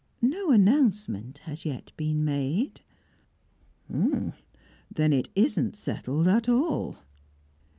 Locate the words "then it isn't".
4.89-5.75